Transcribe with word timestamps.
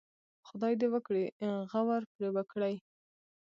خدای 0.47 0.73
دې 0.81 0.87
وکړي 0.93 1.25
غور 1.71 2.03
پرې 2.11 2.29
وکړي. 2.35 2.75